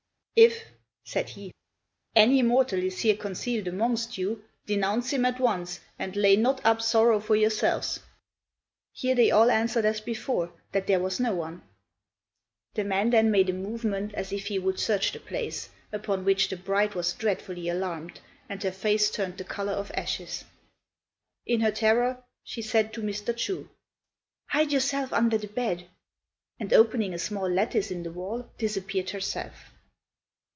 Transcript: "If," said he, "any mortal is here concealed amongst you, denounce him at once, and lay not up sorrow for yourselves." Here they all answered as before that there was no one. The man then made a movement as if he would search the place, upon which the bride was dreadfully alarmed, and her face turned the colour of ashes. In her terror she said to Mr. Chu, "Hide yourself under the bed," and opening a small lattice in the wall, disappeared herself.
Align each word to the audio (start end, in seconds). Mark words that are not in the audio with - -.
"If," 0.33 0.63
said 1.03 1.29
he, 1.29 1.51
"any 2.15 2.41
mortal 2.41 2.81
is 2.81 3.01
here 3.01 3.17
concealed 3.17 3.67
amongst 3.67 4.17
you, 4.17 4.43
denounce 4.65 5.11
him 5.11 5.23
at 5.25 5.39
once, 5.41 5.81
and 5.99 6.15
lay 6.15 6.35
not 6.35 6.65
up 6.65 6.81
sorrow 6.81 7.19
for 7.19 7.35
yourselves." 7.35 7.99
Here 8.93 9.13
they 9.13 9.29
all 9.29 9.51
answered 9.51 9.85
as 9.85 10.01
before 10.01 10.51
that 10.71 10.87
there 10.87 11.01
was 11.01 11.19
no 11.19 11.35
one. 11.35 11.61
The 12.73 12.85
man 12.85 13.09
then 13.11 13.29
made 13.29 13.49
a 13.49 13.53
movement 13.53 14.15
as 14.15 14.31
if 14.31 14.47
he 14.47 14.57
would 14.57 14.79
search 14.79 15.11
the 15.11 15.19
place, 15.19 15.69
upon 15.91 16.25
which 16.25 16.47
the 16.49 16.57
bride 16.57 16.95
was 16.95 17.13
dreadfully 17.13 17.67
alarmed, 17.67 18.19
and 18.49 18.63
her 18.63 18.71
face 18.71 19.11
turned 19.11 19.37
the 19.37 19.43
colour 19.43 19.73
of 19.73 19.91
ashes. 19.93 20.45
In 21.45 21.59
her 21.59 21.71
terror 21.71 22.23
she 22.41 22.63
said 22.63 22.93
to 22.93 23.01
Mr. 23.01 23.35
Chu, 23.35 23.69
"Hide 24.47 24.71
yourself 24.71 25.11
under 25.13 25.37
the 25.37 25.47
bed," 25.47 25.87
and 26.57 26.73
opening 26.73 27.13
a 27.13 27.19
small 27.19 27.49
lattice 27.49 27.91
in 27.91 28.01
the 28.01 28.11
wall, 28.11 28.49
disappeared 28.57 29.09
herself. 29.11 29.65